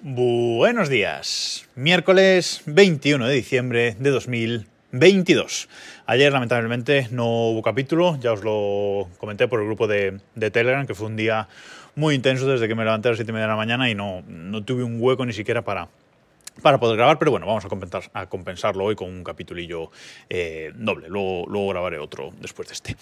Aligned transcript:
Buenos 0.00 0.88
días. 0.88 1.68
Miércoles 1.74 2.62
21 2.66 3.26
de 3.26 3.34
diciembre 3.34 3.96
de 3.98 4.10
2022. 4.10 5.68
Ayer 6.06 6.32
lamentablemente 6.32 7.08
no 7.10 7.48
hubo 7.48 7.62
capítulo, 7.62 8.16
ya 8.20 8.32
os 8.32 8.44
lo 8.44 9.08
comenté 9.18 9.48
por 9.48 9.58
el 9.58 9.66
grupo 9.66 9.88
de, 9.88 10.20
Telegram, 10.52 10.86
que 10.86 10.94
fue 10.94 11.08
un 11.08 11.16
día 11.16 11.48
muy 11.96 12.14
intenso 12.14 12.46
desde 12.46 12.68
que 12.68 12.76
me 12.76 12.84
levanté 12.84 13.08
a 13.08 13.10
las 13.10 13.18
7 13.18 13.28
y 13.28 13.32
media 13.32 13.46
de 13.46 13.50
la 13.50 13.56
mañana 13.56 13.90
y 13.90 13.96
no, 13.96 14.22
no 14.28 14.62
tuve 14.62 14.84
un 14.84 15.02
hueco 15.02 15.26
ni 15.26 15.32
siquiera 15.32 15.62
para, 15.62 15.88
para 16.62 16.78
poder 16.78 16.96
grabar, 16.96 17.18
pero 17.18 17.30
bueno, 17.30 17.46
vamos 17.46 17.64
a, 17.64 17.68
compensar, 17.68 18.02
a 18.12 18.26
compensarlo 18.26 18.84
hoy 18.84 18.94
con 18.94 19.08
un 19.08 19.24
capitulillo 19.24 19.90
eh, 20.28 20.72
doble. 20.74 21.08
Luego, 21.08 21.44
luego 21.48 21.68
grabaré 21.68 21.98
otro 21.98 22.32
después 22.40 22.68
de 22.68 22.74
este. 22.74 22.96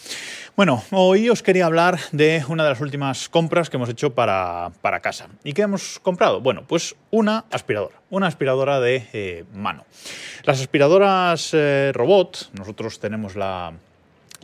Bueno, 0.56 0.82
hoy 0.90 1.28
os 1.28 1.42
quería 1.42 1.66
hablar 1.66 1.98
de 2.12 2.44
una 2.48 2.64
de 2.64 2.70
las 2.70 2.80
últimas 2.80 3.28
compras 3.28 3.70
que 3.70 3.76
hemos 3.76 3.88
hecho 3.88 4.14
para, 4.14 4.72
para 4.80 5.00
casa. 5.00 5.28
¿Y 5.44 5.52
qué 5.52 5.62
hemos 5.62 5.98
comprado? 6.00 6.40
Bueno, 6.40 6.64
pues 6.66 6.96
una 7.10 7.44
aspiradora, 7.50 7.96
una 8.10 8.26
aspiradora 8.26 8.80
de 8.80 9.06
eh, 9.12 9.44
mano. 9.54 9.84
Las 10.44 10.60
aspiradoras 10.60 11.50
eh, 11.52 11.92
robot, 11.94 12.50
nosotros 12.58 12.98
tenemos 13.00 13.36
la, 13.36 13.72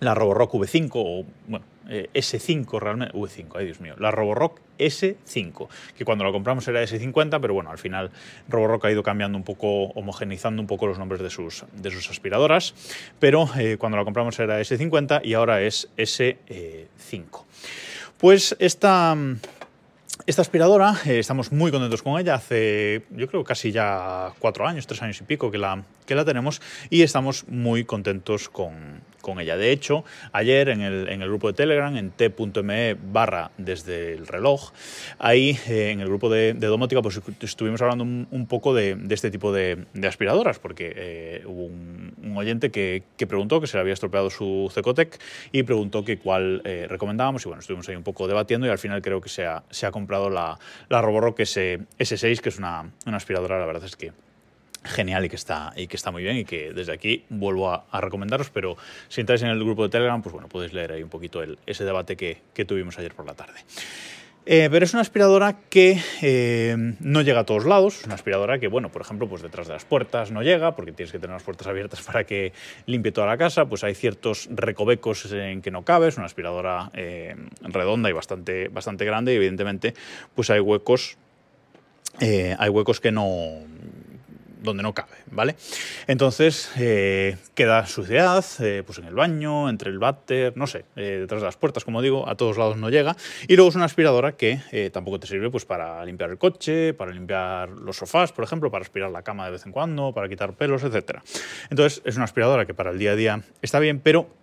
la 0.00 0.14
Roborock 0.14 0.52
V5, 0.52 0.90
o 0.94 1.24
bueno, 1.46 1.64
eh, 1.88 2.08
S5 2.14 2.80
realmente, 2.80 3.14
V5, 3.14 3.56
ay 3.56 3.66
Dios 3.66 3.80
mío, 3.80 3.94
la 3.98 4.10
Roborock 4.10 4.60
S5, 4.78 5.68
que 5.96 6.04
cuando 6.04 6.24
la 6.24 6.32
compramos 6.32 6.66
era 6.68 6.82
S50, 6.82 7.40
pero 7.40 7.54
bueno, 7.54 7.70
al 7.70 7.78
final 7.78 8.10
Roborock 8.48 8.84
ha 8.84 8.90
ido 8.90 9.02
cambiando 9.02 9.36
un 9.36 9.44
poco, 9.44 9.84
homogenizando 9.90 10.60
un 10.60 10.66
poco 10.66 10.86
los 10.86 10.98
nombres 10.98 11.20
de 11.20 11.30
sus, 11.30 11.64
de 11.72 11.90
sus 11.90 12.10
aspiradoras, 12.10 12.74
pero 13.18 13.48
eh, 13.56 13.76
cuando 13.78 13.98
la 13.98 14.04
compramos 14.04 14.38
era 14.38 14.60
S50 14.60 15.20
y 15.24 15.34
ahora 15.34 15.62
es 15.62 15.88
S5. 15.96 17.44
Pues 18.18 18.56
esta... 18.58 19.16
Esta 20.24 20.42
aspiradora, 20.42 20.94
eh, 21.04 21.18
estamos 21.18 21.50
muy 21.50 21.72
contentos 21.72 22.02
con 22.02 22.20
ella. 22.20 22.34
Hace, 22.34 23.02
yo 23.10 23.26
creo, 23.26 23.42
casi 23.42 23.72
ya 23.72 24.32
cuatro 24.38 24.68
años, 24.68 24.86
tres 24.86 25.02
años 25.02 25.20
y 25.20 25.24
pico 25.24 25.50
que 25.50 25.58
la, 25.58 25.82
que 26.06 26.14
la 26.14 26.24
tenemos 26.24 26.60
y 26.90 27.02
estamos 27.02 27.48
muy 27.48 27.84
contentos 27.84 28.48
con, 28.48 29.00
con 29.20 29.40
ella. 29.40 29.56
De 29.56 29.72
hecho, 29.72 30.04
ayer 30.32 30.68
en 30.68 30.82
el, 30.82 31.08
en 31.08 31.22
el 31.22 31.28
grupo 31.28 31.48
de 31.48 31.54
Telegram, 31.54 31.96
en 31.96 32.10
t.me 32.10 32.94
barra 32.94 33.50
desde 33.56 34.12
el 34.12 34.26
reloj, 34.26 34.72
ahí 35.18 35.58
eh, 35.66 35.90
en 35.90 36.00
el 36.00 36.08
grupo 36.08 36.28
de, 36.28 36.54
de, 36.54 36.66
domótica 36.66 37.00
pues 37.00 37.20
estuvimos 37.40 37.80
hablando 37.80 38.04
un, 38.04 38.46
poco 38.46 38.74
de, 38.74 38.94
de, 38.94 39.14
este 39.14 39.30
tipo 39.30 39.52
de, 39.52 39.86
de 39.94 40.06
aspiradoras, 40.06 40.58
porque 40.58 40.92
eh, 40.94 41.42
hubo 41.46 41.64
un, 41.64 42.01
un 42.22 42.36
oyente 42.36 42.70
que, 42.70 43.02
que, 43.16 43.26
preguntó 43.26 43.60
que 43.60 43.66
se 43.66 43.76
le 43.76 43.82
había 43.82 43.92
estropeado 43.92 44.30
su 44.30 44.70
Cecotec 44.72 45.18
y 45.52 45.62
preguntó 45.62 46.04
que 46.04 46.18
cuál 46.18 46.62
eh, 46.64 46.86
recomendábamos 46.88 47.44
y 47.44 47.48
bueno, 47.48 47.60
estuvimos 47.60 47.88
ahí 47.88 47.96
un 47.96 48.02
poco 48.02 48.28
debatiendo 48.28 48.66
y 48.66 48.70
al 48.70 48.78
final 48.78 49.02
creo 49.02 49.20
que 49.20 49.28
se 49.28 49.46
ha, 49.46 49.62
se 49.70 49.86
ha 49.86 49.90
comprado 49.90 50.30
la, 50.30 50.58
la 50.88 51.02
Roborock 51.02 51.40
S, 51.40 51.80
S6, 51.98 52.40
que 52.40 52.48
es 52.48 52.58
una, 52.58 52.90
una 53.06 53.16
aspiradora, 53.16 53.58
la 53.58 53.66
verdad 53.66 53.84
es 53.84 53.96
que 53.96 54.12
genial 54.84 55.24
y 55.24 55.28
que 55.28 55.36
está 55.36 55.72
y 55.76 55.86
que 55.86 55.96
está 55.96 56.10
muy 56.10 56.22
bien 56.22 56.38
y 56.38 56.44
que 56.44 56.72
desde 56.72 56.92
aquí 56.92 57.24
vuelvo 57.28 57.70
a, 57.70 57.84
a, 57.90 58.00
recomendaros 58.00 58.50
pero 58.50 58.76
si 59.08 59.20
entráis 59.20 59.42
en 59.42 59.48
el 59.48 59.62
grupo 59.62 59.84
de 59.84 59.90
Telegram 59.90 60.20
pues 60.22 60.32
bueno 60.32 60.48
podéis 60.48 60.72
leer 60.72 60.92
ahí 60.92 61.02
un 61.02 61.08
poquito 61.08 61.42
el, 61.42 61.58
ese 61.66 61.84
debate 61.84 62.16
que, 62.16 62.38
que, 62.52 62.64
tuvimos 62.64 62.98
ayer 62.98 63.14
por 63.14 63.24
la 63.24 63.34
tarde 63.34 63.60
eh, 64.44 64.68
pero 64.70 64.84
es 64.84 64.92
una 64.92 65.02
aspiradora 65.02 65.56
que 65.68 66.00
eh, 66.22 66.76
no 67.00 67.22
llega 67.22 67.40
a 67.40 67.44
todos 67.44 67.64
lados, 67.64 68.00
es 68.00 68.04
una 68.06 68.14
aspiradora 68.14 68.58
que, 68.58 68.68
bueno, 68.68 68.90
por 68.90 69.02
ejemplo, 69.02 69.28
pues 69.28 69.42
detrás 69.42 69.68
de 69.68 69.74
las 69.74 69.84
puertas 69.84 70.30
no 70.30 70.42
llega, 70.42 70.74
porque 70.74 70.92
tienes 70.92 71.12
que 71.12 71.18
tener 71.18 71.34
las 71.34 71.42
puertas 71.42 71.66
abiertas 71.66 72.02
para 72.02 72.24
que 72.24 72.52
limpie 72.86 73.12
toda 73.12 73.26
la 73.26 73.38
casa, 73.38 73.66
pues 73.66 73.84
hay 73.84 73.94
ciertos 73.94 74.48
recovecos 74.50 75.30
en 75.32 75.62
que 75.62 75.70
no 75.70 75.84
cabe, 75.84 76.08
es 76.08 76.16
una 76.16 76.26
aspiradora 76.26 76.90
eh, 76.94 77.36
redonda 77.62 78.10
y 78.10 78.12
bastante, 78.12 78.68
bastante 78.68 79.04
grande, 79.04 79.32
y 79.32 79.36
evidentemente, 79.36 79.94
pues 80.34 80.50
hay 80.50 80.60
huecos, 80.60 81.16
hay 82.20 82.68
huecos 82.68 83.00
que 83.00 83.10
no, 83.10 83.62
donde 84.62 84.82
no 84.82 84.94
cabe, 84.94 85.12
¿vale? 85.30 85.56
Entonces 86.06 86.70
eh, 86.78 87.36
queda 87.54 87.86
suciedad, 87.86 88.44
eh, 88.60 88.82
pues 88.84 88.98
en 88.98 89.04
el 89.04 89.14
baño, 89.14 89.68
entre 89.68 89.90
el 89.90 89.98
váter, 89.98 90.56
no 90.56 90.66
sé, 90.66 90.84
eh, 90.96 91.18
detrás 91.20 91.40
de 91.40 91.46
las 91.46 91.56
puertas, 91.56 91.84
como 91.84 92.02
digo, 92.02 92.28
a 92.28 92.36
todos 92.36 92.56
lados 92.56 92.76
no 92.76 92.90
llega. 92.90 93.16
Y 93.48 93.56
luego 93.56 93.70
es 93.70 93.76
una 93.76 93.84
aspiradora 93.84 94.32
que 94.32 94.90
tampoco 94.92 95.20
te 95.20 95.26
sirve 95.26 95.50
pues 95.50 95.64
para 95.64 96.04
limpiar 96.04 96.30
el 96.30 96.38
coche, 96.38 96.94
para 96.94 97.12
limpiar 97.12 97.68
los 97.70 97.96
sofás, 97.96 98.32
por 98.32 98.44
ejemplo, 98.44 98.70
para 98.70 98.82
aspirar 98.82 99.10
la 99.10 99.22
cama 99.22 99.44
de 99.46 99.52
vez 99.52 99.66
en 99.66 99.72
cuando, 99.72 100.12
para 100.12 100.28
quitar 100.28 100.54
pelos, 100.54 100.82
etc. 100.82 101.20
Entonces 101.70 102.02
es 102.04 102.16
una 102.16 102.24
aspiradora 102.24 102.66
que 102.66 102.74
para 102.74 102.90
el 102.90 102.98
día 102.98 103.12
a 103.12 103.16
día 103.16 103.42
está 103.60 103.78
bien, 103.78 104.00
pero 104.00 104.41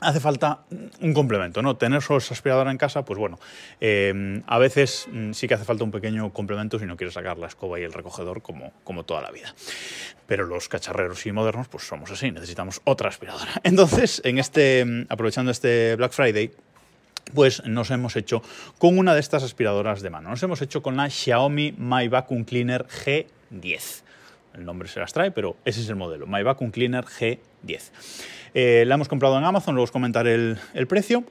hace 0.00 0.20
falta 0.20 0.60
un 1.00 1.14
complemento, 1.14 1.62
¿no? 1.62 1.76
Tener 1.76 2.02
solo 2.02 2.18
esa 2.18 2.34
aspiradora 2.34 2.70
en 2.70 2.78
casa, 2.78 3.04
pues 3.04 3.18
bueno, 3.18 3.38
eh, 3.80 4.42
a 4.46 4.58
veces 4.58 5.08
sí 5.32 5.48
que 5.48 5.54
hace 5.54 5.64
falta 5.64 5.84
un 5.84 5.90
pequeño 5.90 6.32
complemento 6.32 6.78
si 6.78 6.86
no 6.86 6.96
quieres 6.96 7.14
sacar 7.14 7.38
la 7.38 7.46
escoba 7.46 7.80
y 7.80 7.82
el 7.82 7.92
recogedor 7.92 8.42
como, 8.42 8.72
como 8.84 9.04
toda 9.04 9.22
la 9.22 9.30
vida. 9.30 9.54
Pero 10.26 10.44
los 10.44 10.68
cacharreros 10.68 11.24
y 11.26 11.32
modernos, 11.32 11.68
pues 11.68 11.84
somos 11.84 12.10
así, 12.10 12.30
necesitamos 12.30 12.80
otra 12.84 13.08
aspiradora. 13.08 13.52
Entonces, 13.62 14.20
en 14.24 14.38
este, 14.38 15.06
aprovechando 15.08 15.50
este 15.50 15.96
Black 15.96 16.12
Friday, 16.12 16.52
pues 17.34 17.64
nos 17.64 17.90
hemos 17.90 18.14
hecho 18.16 18.42
con 18.78 18.98
una 18.98 19.14
de 19.14 19.20
estas 19.20 19.42
aspiradoras 19.42 20.02
de 20.02 20.10
mano. 20.10 20.30
Nos 20.30 20.42
hemos 20.42 20.62
hecho 20.62 20.82
con 20.82 20.96
la 20.96 21.10
Xiaomi 21.10 21.74
My 21.76 22.06
Vacuum 22.08 22.44
Cleaner 22.44 22.86
G10 22.86 24.05
el 24.56 24.64
nombre 24.64 24.88
se 24.88 25.00
las 25.00 25.12
trae, 25.12 25.30
pero 25.30 25.56
ese 25.64 25.80
es 25.80 25.88
el 25.88 25.96
modelo, 25.96 26.26
My 26.26 26.42
Vacuum 26.42 26.70
Cleaner 26.70 27.04
G10. 27.04 27.90
Eh, 28.54 28.84
la 28.86 28.94
hemos 28.94 29.08
comprado 29.08 29.36
en 29.38 29.44
Amazon, 29.44 29.74
luego 29.74 29.84
os 29.84 29.90
comentaré 29.90 30.34
el, 30.34 30.86
precio. 30.86 31.24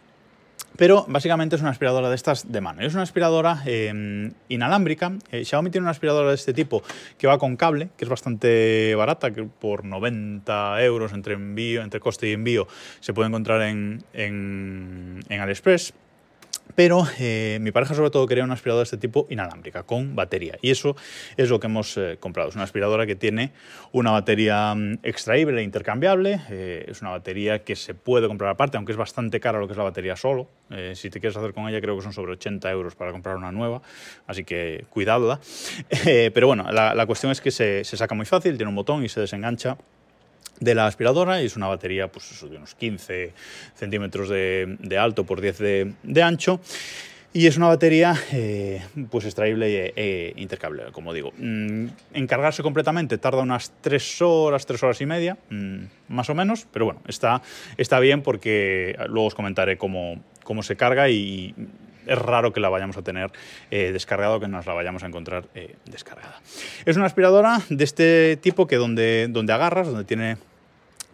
Pero 0.78 1.06
básicamente 1.08 1.56
es 1.56 1.62
una 1.62 1.72
aspiradora 1.72 2.10
de 2.10 2.16
estas 2.16 2.52
de 2.52 2.60
mano. 2.60 2.82
Es 2.82 2.94
una 2.94 3.04
aspiradora 3.04 3.64
eh, 3.66 4.30
inalámbrica. 4.50 5.14
Eh, 5.32 5.46
Xiaomi 5.46 5.70
tiene 5.70 5.86
una 5.86 5.92
aspiradora 5.92 6.30
de 6.30 6.36
este 6.36 6.54
tipo 6.54 6.84
que 7.18 7.28
va 7.28 7.38
con 7.38 7.56
cable, 7.56 7.90
que 7.98 8.04
es 8.04 8.10
bastante 8.10 8.94
barata, 8.96 9.32
que 9.32 9.44
por 9.44 9.86
90 9.86 10.84
euros 10.84 11.14
entre 11.14 11.36
envío, 11.36 11.82
entre 11.82 12.02
coste 12.02 12.28
y 12.28 12.34
envío 12.34 12.68
se 13.00 13.14
puede 13.14 13.30
encontrar 13.30 13.62
en, 13.62 14.04
en, 14.14 15.22
en 15.30 15.40
AliExpress 15.40 15.94
pero 16.76 17.08
eh, 17.20 17.58
mi 17.62 17.72
pareja 17.72 17.96
sobre 17.96 18.10
todo 18.10 18.28
quería 18.28 18.44
una 18.44 18.54
aspiradora 18.54 18.82
de 18.82 18.84
este 18.84 18.98
tipo 18.98 19.26
inalámbrica, 19.30 19.84
con 19.84 20.16
batería. 20.16 20.58
Y 20.62 20.72
eso 20.72 20.96
es 21.38 21.50
lo 21.50 21.60
que 21.60 21.68
hemos 21.68 21.98
eh, 21.98 22.18
comprado. 22.20 22.50
Es 22.50 22.56
una 22.56 22.66
aspiradora 22.66 23.06
que 23.06 23.16
tiene 23.16 23.52
una 23.92 24.12
batería 24.12 24.74
um, 24.74 24.98
extraíble 25.04 25.62
e 25.62 25.64
intercambiable. 25.64 26.42
Eh, 26.50 26.86
es 26.88 27.02
una 27.02 27.12
batería 27.12 27.64
que 27.64 27.76
se 27.76 27.94
puede 27.94 28.28
comprar 28.28 28.52
aparte, 28.52 28.78
aunque 28.78 28.92
es 28.92 28.98
bastante 28.98 29.40
cara 29.40 29.60
lo 29.60 29.68
que 29.68 29.74
es 29.74 29.78
la 29.78 29.84
batería 29.84 30.16
solo. 30.16 30.48
Eh, 30.70 30.94
si 30.96 31.10
te 31.10 31.20
quieres 31.20 31.38
hacer 31.38 31.54
con 31.54 31.68
ella 31.70 31.80
creo 31.80 31.96
que 31.96 32.02
son 32.02 32.14
sobre 32.14 32.34
80 32.34 32.70
euros 32.72 32.96
para 32.96 33.12
comprar 33.12 33.38
una 33.38 33.52
nueva. 33.52 33.82
Así 34.28 34.44
que 34.44 34.86
cuidado. 34.90 35.40
pero 36.34 36.48
bueno, 36.48 36.70
la, 36.72 36.94
la, 36.94 37.06
cuestión 37.06 37.32
es 37.32 37.40
que 37.40 37.52
se 37.52 37.84
saca 37.84 38.14
muy 38.16 38.26
fácil, 38.26 38.58
tiene 38.58 38.70
un 38.70 38.76
botón 38.76 39.04
y 39.04 39.10
se 39.10 39.22
desengancha 39.22 39.78
de 40.60 40.76
la 40.76 40.88
aspiradora 40.88 41.42
y 41.42 41.46
es 41.46 41.56
una 41.56 41.68
batería 41.68 42.08
pues 42.08 42.46
de 42.50 42.58
unos 42.58 42.76
15 42.76 43.34
centímetros 43.76 44.30
de, 44.30 44.98
alto 45.00 45.26
por 45.26 45.42
10 45.42 45.58
de, 46.04 46.24
ancho 46.24 46.60
y 47.34 47.48
es 47.48 47.58
una 47.58 47.68
batería 47.68 48.16
eh, 48.32 48.82
pues 49.12 49.26
extraíble 49.26 49.88
e, 49.88 49.94
e 49.98 50.34
intercambiable, 50.38 50.94
como 50.94 51.12
digo. 51.12 51.34
Mm, 51.38 51.88
encargarse 52.14 52.64
completamente 52.64 53.18
tarda 53.18 53.42
unas 53.42 53.74
3 53.82 54.22
horas, 54.22 54.66
3 54.66 54.84
horas 54.84 55.02
y 55.02 55.06
media, 55.06 55.38
mm, 55.50 55.80
más 56.08 56.30
o 56.30 56.36
menos, 56.36 56.66
pero 56.72 56.86
bueno, 56.86 57.02
está, 57.08 57.42
está 57.76 58.00
bien 58.00 58.22
porque 58.22 58.96
luego 59.10 59.28
os 59.28 59.36
comentaré 59.36 59.78
cómo, 59.78 60.24
cómo 60.44 60.64
se 60.64 60.78
carga 60.78 61.10
y 61.10 61.54
es 62.06 62.18
raro 62.18 62.54
que 62.54 62.60
la 62.60 62.70
vayamos 62.70 62.98
a 62.98 63.02
tener 63.02 63.32
eh, 63.72 63.92
descargada 63.92 64.36
o 64.36 64.40
que 64.40 64.48
nos 64.48 64.66
la 64.66 64.74
vayamos 64.74 65.04
a 65.04 65.08
encontrar 65.08 65.46
eh, 65.56 65.76
descargada. 65.86 66.42
Es 66.86 66.98
una 66.98 67.06
aspiradora 67.06 67.62
de 67.70 67.84
este 67.84 68.38
tipo 68.38 68.68
que 68.68 68.78
donde, 68.78 69.28
donde 69.30 69.54
agarras, 69.54 69.88
donde 69.88 70.04
tiene 70.04 70.38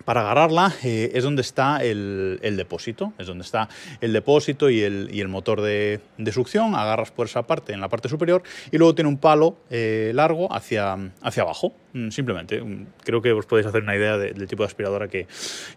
para 0.03 0.21
agarrarla 0.21 0.73
eh, 0.83 1.11
es 1.13 1.23
donde 1.23 1.41
está 1.41 1.83
el, 1.83 2.39
depósito, 2.57 3.13
es 3.17 3.27
donde 3.27 3.43
está 3.43 3.69
el 4.01 4.13
depósito 4.13 4.69
y 4.69 4.81
el, 4.81 5.27
motor 5.27 5.61
de, 5.61 6.01
de, 6.17 6.31
succión, 6.31 6.75
agarras 6.75 7.11
por 7.11 7.27
esa 7.27 7.43
parte 7.43 7.73
en 7.73 7.81
la 7.81 7.89
parte 7.89 8.09
superior 8.09 8.43
y 8.71 8.77
luego 8.77 8.95
tiene 8.95 9.09
un 9.09 9.17
palo 9.17 9.57
eh, 9.69 10.11
largo 10.13 10.51
hacia, 10.53 10.93
abajo, 11.21 11.73
mm, 11.93 12.09
simplemente. 12.09 12.61
Mm, 12.61 12.87
creo 13.03 13.21
que 13.21 13.31
os 13.31 13.45
podéis 13.45 13.67
hacer 13.67 13.83
una 13.83 13.95
idea 13.95 14.17
de, 14.17 14.33
del 14.33 14.47
tipo 14.47 14.63
de 14.63 14.67
aspiradora 14.67 15.07
que, 15.07 15.27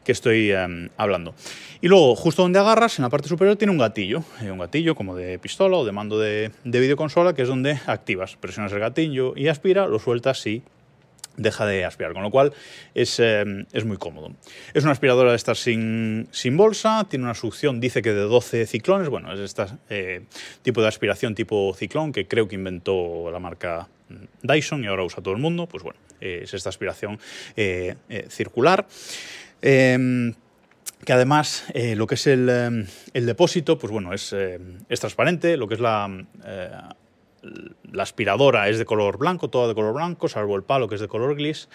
estoy 0.06 0.52
um, 0.52 0.88
hablando. 0.96 1.34
Y 1.80 1.88
luego, 1.88 2.14
justo 2.14 2.42
donde 2.42 2.58
agarras, 2.58 2.98
en 2.98 3.02
la 3.02 3.10
parte 3.10 3.28
superior 3.28 3.56
tiene 3.56 3.72
un 3.72 3.78
gatillo, 3.78 4.22
eh, 4.42 4.50
un 4.50 4.58
gatillo 4.58 4.94
como 4.94 5.16
de 5.16 5.38
pistola 5.38 5.76
o 5.76 5.84
de 5.84 5.92
mando 5.92 6.18
de, 6.18 6.52
de 6.64 6.80
videoconsola, 6.80 7.34
que 7.34 7.42
es 7.42 7.48
donde 7.48 7.80
activas, 7.86 8.36
presionas 8.36 8.72
el 8.72 8.80
gatillo 8.80 9.34
y 9.36 9.48
aspira, 9.48 9.86
lo 9.86 9.98
sueltas 9.98 10.46
y 10.46 10.62
deja 11.36 11.66
de 11.66 11.84
aspirar, 11.84 12.12
con 12.12 12.22
lo 12.22 12.30
cual 12.30 12.52
es, 12.94 13.18
eh, 13.20 13.44
es, 13.72 13.84
muy 13.84 13.96
cómodo. 13.96 14.32
Es 14.72 14.84
una 14.84 14.92
aspiradora 14.92 15.30
de 15.30 15.36
estas 15.36 15.58
sin, 15.58 16.28
sin, 16.30 16.56
bolsa, 16.56 17.06
tiene 17.08 17.24
una 17.24 17.34
succión, 17.34 17.80
dice 17.80 18.02
que 18.02 18.12
de 18.12 18.22
12 18.22 18.66
ciclones, 18.66 19.08
bueno, 19.08 19.32
es 19.32 19.40
este 19.40 20.22
tipo 20.62 20.82
de 20.82 20.88
aspiración 20.88 21.34
tipo 21.34 21.74
ciclón 21.74 22.12
que 22.12 22.26
creo 22.26 22.48
que 22.48 22.54
inventó 22.54 23.30
la 23.30 23.38
marca 23.38 23.88
Dyson 24.42 24.84
y 24.84 24.86
ahora 24.86 25.04
usa 25.04 25.22
todo 25.22 25.34
el 25.34 25.40
mundo, 25.40 25.66
pues 25.66 25.82
bueno, 25.82 25.98
es 26.20 26.54
esta 26.54 26.68
aspiración 26.68 27.18
eh, 27.56 27.94
eh, 28.08 28.26
circular. 28.28 28.86
Em, 29.62 30.34
que 31.04 31.12
además 31.12 31.66
lo 31.74 32.06
que 32.06 32.14
es 32.14 32.26
el, 32.26 32.48
el, 33.12 33.26
depósito, 33.26 33.78
pues 33.78 33.92
bueno, 33.92 34.14
es, 34.14 34.32
es 34.32 35.00
transparente, 35.00 35.58
lo 35.58 35.68
que 35.68 35.74
es 35.74 35.80
la 35.80 36.08
la 37.90 38.02
aspiradora 38.02 38.68
es 38.68 38.78
de 38.78 38.84
color 38.84 39.18
blanco, 39.18 39.48
toda 39.50 39.68
de 39.68 39.74
color 39.74 39.94
blanco, 39.94 40.28
salvo 40.28 40.56
el 40.56 40.62
palo 40.62 40.88
que 40.88 40.96
es 40.96 41.00
de 41.00 41.08
color 41.08 41.34
gris, 41.36 41.68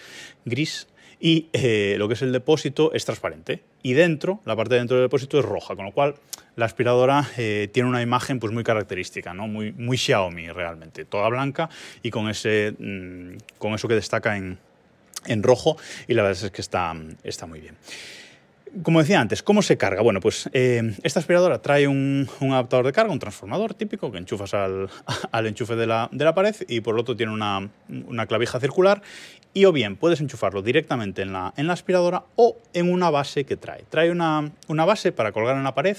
gris 0.44 0.88
y 1.20 1.48
eh, 1.52 1.96
lo 1.98 2.08
que 2.08 2.14
es 2.14 2.22
el 2.22 2.32
depósito 2.32 2.92
es 2.92 3.04
transparente. 3.04 3.62
Y 3.82 3.92
dentro, 3.92 4.40
la 4.44 4.56
parte 4.56 4.74
de 4.74 4.80
dentro 4.80 4.96
del 4.96 5.06
depósito 5.06 5.38
es 5.38 5.44
roja, 5.44 5.76
con 5.76 5.84
lo 5.84 5.92
cual 5.92 6.14
la 6.56 6.64
aspiradora 6.64 7.26
eh, 7.36 7.68
tiene 7.72 7.88
una 7.88 8.02
imagen 8.02 8.40
pues, 8.40 8.52
muy 8.52 8.64
característica, 8.64 9.34
¿no? 9.34 9.46
muy, 9.46 9.96
Xiaomi 9.96 10.48
realmente, 10.48 11.04
toda 11.04 11.28
blanca 11.28 11.68
y 12.02 12.10
con, 12.10 12.28
ese, 12.28 12.74
mm, 12.78 13.36
con 13.58 13.74
eso 13.74 13.86
que 13.86 13.94
destaca 13.94 14.36
en, 14.36 14.58
en 15.26 15.42
rojo 15.42 15.76
y 16.08 16.14
la 16.14 16.22
verdad 16.22 16.44
es 16.44 16.50
que 16.50 16.62
está, 16.62 16.94
está 17.22 17.46
muy 17.46 17.60
bien. 17.60 17.76
Como 18.82 19.00
decía 19.00 19.20
antes, 19.20 19.42
¿cómo 19.42 19.62
se 19.62 19.76
carga? 19.76 20.00
Bueno, 20.02 20.20
pues 20.20 20.48
eh, 20.52 20.94
esta 21.02 21.18
aspiradora 21.20 21.60
trae 21.60 21.88
un, 21.88 22.28
adaptador 22.40 22.86
de 22.86 22.92
carga, 22.92 23.12
un 23.12 23.18
transformador 23.18 23.74
típico 23.74 24.12
que 24.12 24.18
enchufas 24.18 24.54
al, 24.54 24.88
enchufe 25.46 25.74
de 25.76 25.86
la, 25.86 26.34
pared 26.34 26.54
y 26.68 26.80
por 26.80 26.94
el 26.94 27.00
otro 27.00 27.16
tiene 27.16 27.32
una, 27.32 28.26
clavija 28.26 28.60
circular 28.60 29.02
y 29.52 29.64
o 29.64 29.72
bien 29.72 29.96
puedes 29.96 30.20
enchufarlo 30.20 30.62
directamente 30.62 31.22
en 31.22 31.32
la, 31.32 31.52
aspiradora 31.68 32.24
o 32.36 32.58
en 32.72 32.92
una 32.92 33.10
base 33.10 33.44
que 33.44 33.56
trae. 33.56 33.84
Trae 33.88 34.10
una 34.10 34.84
base 34.84 35.10
para 35.10 35.32
colgar 35.32 35.56
en 35.56 35.64
la 35.64 35.74
pared 35.74 35.96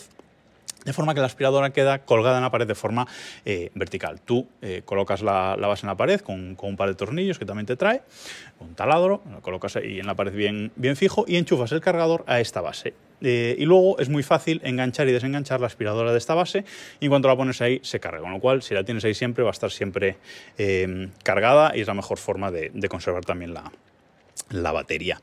de 0.85 0.93
forma 0.93 1.13
que 1.13 1.19
la 1.19 1.27
aspiradora 1.27 1.71
queda 1.71 1.99
colgada 1.99 2.37
en 2.37 2.43
la 2.43 2.51
pared 2.51 2.67
de 2.67 2.75
forma 2.75 3.07
eh, 3.45 3.69
vertical. 3.75 4.19
Tú 4.21 4.47
eh, 4.61 4.81
colocas 4.83 5.21
la, 5.21 5.55
base 5.55 5.85
en 5.85 5.89
la 5.89 5.97
pared 5.97 6.21
con, 6.21 6.57
un 6.59 6.77
par 6.77 6.89
de 6.89 6.95
tornillos 6.95 7.37
que 7.37 7.45
también 7.45 7.65
te 7.65 7.75
trae, 7.75 8.01
un 8.59 8.73
taladro, 8.73 9.21
lo 9.31 9.41
colocas 9.41 9.75
ahí 9.75 9.99
en 9.99 10.07
la 10.07 10.15
pared 10.15 10.33
bien, 10.33 10.71
bien 10.75 10.95
fijo 10.95 11.25
y 11.27 11.37
enchufas 11.37 11.71
el 11.71 11.81
cargador 11.81 12.23
a 12.27 12.39
esta 12.39 12.61
base. 12.61 12.93
Eh, 13.23 13.55
y 13.59 13.65
luego 13.65 13.99
es 13.99 14.09
muy 14.09 14.23
fácil 14.23 14.59
enganchar 14.63 15.07
y 15.07 15.11
desenganchar 15.11 15.61
la 15.61 15.67
aspiradora 15.67 16.11
de 16.11 16.17
esta 16.17 16.33
base 16.33 16.65
y 16.99 17.05
en 17.05 17.11
cuanto 17.11 17.27
la 17.27 17.35
pones 17.35 17.61
ahí 17.61 17.79
se 17.83 17.99
carga, 17.99 18.19
con 18.19 18.31
lo 18.31 18.39
cual 18.39 18.63
si 18.63 18.73
la 18.73 18.83
tienes 18.83 19.05
ahí 19.05 19.13
siempre 19.13 19.43
va 19.43 19.51
a 19.51 19.53
estar 19.53 19.69
siempre 19.69 20.17
cargada 21.21 21.77
y 21.77 21.81
es 21.81 21.87
la 21.87 21.93
mejor 21.93 22.17
forma 22.17 22.49
de, 22.49 22.71
conservar 22.89 23.23
también 23.23 23.53
la, 23.53 23.71
la 24.49 24.71
batería. 24.71 25.19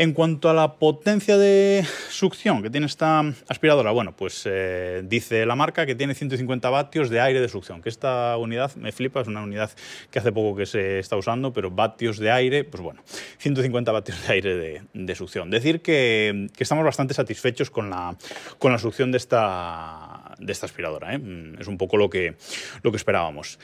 En 0.00 0.12
cuanto 0.12 0.48
a 0.48 0.54
la 0.54 0.76
potencia 0.76 1.36
de 1.38 1.84
succión 2.08 2.62
que 2.62 2.70
tiene 2.70 2.86
esta 2.86 3.18
aspiradora, 3.48 3.90
bueno, 3.90 4.14
pues 4.14 4.44
eh, 4.44 5.02
dice 5.04 5.44
la 5.44 5.56
marca 5.56 5.86
que 5.86 5.96
tiene 5.96 6.14
150 6.14 6.70
vatios 6.70 7.10
de 7.10 7.20
aire 7.20 7.40
de 7.40 7.48
succión, 7.48 7.82
que 7.82 7.88
esta 7.88 8.36
unidad 8.36 8.76
me 8.76 8.92
flipa, 8.92 9.20
es 9.20 9.26
una 9.26 9.42
unidad 9.42 9.72
que 10.12 10.20
hace 10.20 10.30
poco 10.30 10.56
que 10.56 10.66
se 10.66 11.00
está 11.00 11.16
usando, 11.16 11.52
pero 11.52 11.72
vatios 11.72 12.18
de 12.18 12.30
aire, 12.30 12.62
pues 12.62 12.80
bueno, 12.80 13.02
150 13.38 13.90
vatios 13.90 14.24
de 14.24 14.32
aire 14.34 14.84
de, 14.92 15.14
succión. 15.16 15.50
Decir 15.50 15.82
que, 15.82 16.46
estamos 16.56 16.84
bastante 16.84 17.12
satisfechos 17.12 17.68
con 17.68 17.90
la, 17.90 18.16
con 18.60 18.70
la 18.70 18.78
succión 18.78 19.10
de 19.10 19.18
esta, 19.18 20.36
de 20.38 20.52
esta 20.52 20.66
aspiradora, 20.66 21.16
¿eh? 21.16 21.20
es 21.58 21.66
un 21.66 21.76
poco 21.76 21.96
lo 21.96 22.08
que, 22.08 22.36
lo 22.84 22.92
que 22.92 22.98
esperábamos 22.98 23.58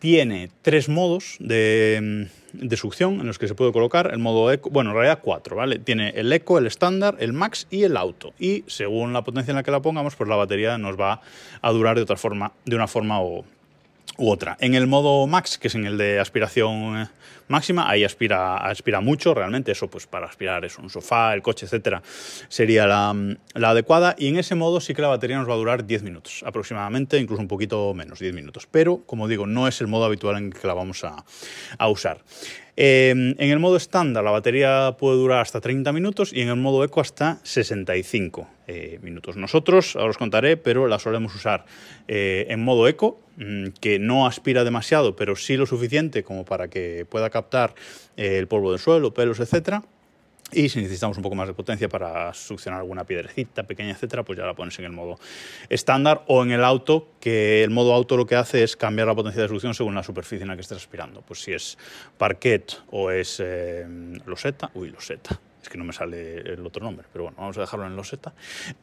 tiene 0.00 0.50
tres 0.62 0.88
modos 0.88 1.36
de, 1.38 2.26
succión 2.74 3.20
en 3.20 3.26
los 3.26 3.38
que 3.38 3.46
se 3.46 3.54
puede 3.54 3.70
colocar 3.70 4.10
el 4.12 4.18
modo 4.18 4.50
eco, 4.50 4.70
bueno, 4.70 4.90
en 4.90 4.96
realidad 4.96 5.20
cuatro, 5.22 5.54
¿vale? 5.54 5.78
Tiene 5.78 6.08
el 6.16 6.32
eco, 6.32 6.58
el 6.58 6.66
estándar, 6.66 7.16
el 7.20 7.32
max 7.32 7.68
y 7.70 7.84
el 7.84 7.96
auto. 7.96 8.32
Y 8.40 8.64
según 8.66 9.12
la 9.12 9.22
potencia 9.22 9.52
en 9.52 9.56
la 9.56 9.62
que 9.62 9.70
la 9.70 9.80
pongamos, 9.80 10.16
pues 10.16 10.28
la 10.28 10.36
batería 10.36 10.78
nos 10.78 10.98
va 10.98 11.20
a 11.60 11.70
durar 11.70 11.96
de 11.96 12.02
otra 12.02 12.16
forma, 12.16 12.52
de 12.64 12.74
una 12.74 12.88
forma 12.88 13.20
o, 13.20 13.44
u 14.16 14.30
otra. 14.30 14.56
En 14.60 14.74
el 14.74 14.86
modo 14.86 15.26
max, 15.26 15.58
que 15.58 15.68
es 15.68 15.74
en 15.74 15.86
el 15.86 15.96
de 15.98 16.20
aspiración 16.20 16.98
eh, 16.98 17.06
máxima, 17.48 17.88
ahí 17.90 18.04
aspira, 18.04 18.56
aspira 18.56 19.00
mucho, 19.00 19.34
realmente 19.34 19.72
eso 19.72 19.88
pues 19.88 20.06
para 20.06 20.26
aspirar 20.26 20.64
es 20.64 20.78
un 20.78 20.90
sofá, 20.90 21.34
el 21.34 21.42
coche, 21.42 21.66
etcétera, 21.66 22.02
sería 22.48 22.86
la, 22.86 23.14
adecuada. 23.54 24.14
Y 24.18 24.28
en 24.28 24.38
ese 24.38 24.54
modo 24.54 24.80
sí 24.80 24.94
que 24.94 25.02
la 25.02 25.08
batería 25.08 25.38
nos 25.38 25.48
va 25.48 25.54
a 25.54 25.56
durar 25.56 25.86
10 25.86 26.02
minutos 26.02 26.42
aproximadamente, 26.46 27.18
incluso 27.18 27.42
un 27.42 27.48
poquito 27.48 27.92
menos, 27.94 28.18
10 28.18 28.34
minutos. 28.34 28.68
Pero, 28.70 29.02
como 29.06 29.28
digo, 29.28 29.46
no 29.46 29.68
es 29.68 29.80
el 29.80 29.86
modo 29.86 30.04
habitual 30.04 30.36
en 30.36 30.50
que 30.50 30.66
la 30.66 30.74
vamos 30.74 31.04
a, 31.04 31.24
a 31.78 31.88
usar. 31.88 32.22
Em, 32.76 33.34
en 33.38 33.50
el 33.50 33.58
modo 33.58 33.76
estándar 33.76 34.24
la 34.24 34.30
batería 34.30 34.96
puede 34.98 35.16
durar 35.16 35.40
hasta 35.40 35.60
30 35.60 35.92
minutos 35.92 36.32
y 36.32 36.40
en 36.40 36.48
el 36.48 36.56
modo 36.56 36.84
eco 36.84 37.00
hasta 37.00 37.38
65 37.42 38.48
eh, 38.66 38.98
minutos. 39.02 39.36
Nosotros, 39.36 39.96
ahora 39.96 40.10
os 40.10 40.18
contaré, 40.18 40.56
pero 40.56 40.86
la 40.86 40.98
solemos 40.98 41.34
usar 41.34 41.64
eh, 42.08 42.46
en 42.48 42.62
modo 42.62 42.88
eco, 42.88 43.20
mm, 43.36 43.68
que 43.80 43.98
no 43.98 44.26
aspira 44.26 44.64
demasiado, 44.64 45.16
pero 45.16 45.36
sí 45.36 45.56
lo 45.56 45.66
suficiente 45.66 46.22
como 46.22 46.44
para 46.44 46.68
que 46.68 47.06
pueda 47.08 47.30
captar 47.30 47.74
eh, 48.16 48.38
el 48.38 48.46
polvo 48.46 48.70
del 48.70 48.80
suelo, 48.80 49.12
pelos, 49.12 49.40
etcétera 49.40 49.82
y 50.52 50.68
si 50.68 50.80
necesitamos 50.80 51.16
un 51.16 51.22
poco 51.22 51.34
más 51.34 51.48
de 51.48 51.54
potencia 51.54 51.88
para 51.88 52.32
succionar 52.34 52.80
alguna 52.80 53.04
piedrecita 53.04 53.62
pequeña, 53.62 53.92
etcétera, 53.92 54.24
pues 54.24 54.38
ya 54.38 54.46
la 54.46 54.54
pones 54.54 54.78
en 54.78 54.84
el 54.86 54.92
modo 54.92 55.18
estándar 55.68 56.24
o 56.26 56.42
en 56.42 56.50
el 56.50 56.64
auto, 56.64 57.08
que 57.20 57.62
el 57.62 57.70
modo 57.70 57.94
auto 57.94 58.16
lo 58.16 58.26
que 58.26 58.36
hace 58.36 58.62
es 58.62 58.76
cambiar 58.76 59.08
la 59.08 59.14
potencia 59.14 59.42
de 59.42 59.48
succión 59.48 59.74
según 59.74 59.94
la 59.94 60.02
superficie 60.02 60.42
en 60.42 60.48
la 60.48 60.54
que 60.54 60.62
estés 60.62 60.78
aspirando. 60.78 61.22
Pues 61.22 61.42
si 61.42 61.52
es 61.52 61.78
parquet 62.18 62.82
o 62.90 63.10
es 63.10 63.40
eh, 63.40 63.86
loseta, 64.26 64.70
uy, 64.74 64.90
loseta, 64.90 65.40
es 65.62 65.68
que 65.68 65.78
no 65.78 65.84
me 65.84 65.92
sale 65.92 66.40
el 66.40 66.66
otro 66.66 66.84
nombre, 66.84 67.06
pero 67.12 67.24
bueno, 67.24 67.36
vamos 67.38 67.56
a 67.58 67.60
dejarlo 67.60 67.86
en 67.86 67.96
loseta, 67.96 68.32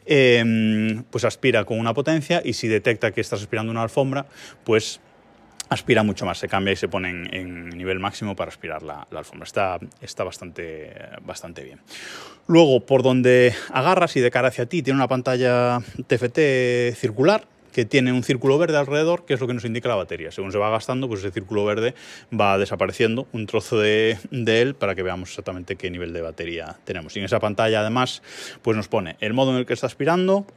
eh, 0.06 1.02
pues 1.10 1.26
aspira 1.26 1.66
con 1.66 1.80
una 1.80 1.94
potencia 1.94 2.42
y 2.44 2.54
si 2.54 2.68
detecta 2.68 3.12
que 3.12 3.22
estás 3.22 3.42
aspirando 3.42 3.72
una 3.72 3.82
alfombra, 3.82 4.26
pues 4.64 5.02
aspira 5.70 6.04
mucho 6.04 6.26
más, 6.26 6.38
se 6.38 6.48
cambia 6.48 6.74
y 6.74 6.76
se 6.76 6.88
pone 6.88 7.10
en, 7.10 7.70
nivel 7.70 8.00
máximo 8.00 8.36
para 8.36 8.50
aspirar 8.50 8.84
la, 8.84 9.08
alfombra. 9.12 9.46
Está, 9.46 9.80
está 10.02 10.24
bastante, 10.24 10.94
bastante 11.22 11.64
bien. 11.64 11.80
Luego, 12.48 12.86
por 12.86 13.04
donde 13.04 13.54
agarras 13.72 14.16
y 14.16 14.22
de 14.22 14.32
cara 14.32 14.48
hacia 14.50 14.66
ti, 14.66 14.82
tiene 14.82 14.98
una 14.98 15.08
pantalla 15.08 15.80
TFT 16.08 16.96
circular 16.96 17.46
que 17.78 17.86
tiene 17.86 18.12
un 18.12 18.24
círculo 18.24 18.58
verde 18.58 18.76
alrededor, 18.76 19.26
que 19.26 19.36
es 19.36 19.40
lo 19.40 19.46
que 19.46 19.54
nos 19.54 19.64
indica 19.64 19.88
la 19.88 19.94
batería. 19.94 20.32
Según 20.32 20.52
se 20.52 20.58
va 20.58 20.72
gastando, 20.72 21.08
pues 21.08 21.20
ese 21.20 21.32
círculo 21.32 21.64
verde 21.64 21.94
va 22.34 22.58
desapareciendo 22.58 23.28
un 23.34 23.46
trozo 23.46 23.78
de, 23.78 24.18
de, 24.32 24.62
él 24.64 24.74
para 24.74 24.96
que 24.96 25.04
veamos 25.04 25.30
exactamente 25.30 25.76
qué 25.76 25.92
nivel 25.92 26.12
de 26.12 26.22
batería 26.22 26.78
tenemos. 26.86 27.16
Y 27.16 27.20
en 27.20 27.26
esa 27.26 27.40
pantalla, 27.40 27.82
además, 27.82 28.24
pues 28.64 28.76
nos 28.76 28.88
pone 28.88 29.16
el 29.20 29.34
modo 29.34 29.52
en 29.52 29.58
el 29.58 29.68
que 29.68 29.74
está 29.74 29.86
aspirando, 29.86 30.48